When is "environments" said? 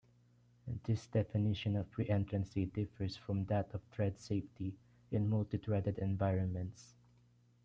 5.99-6.95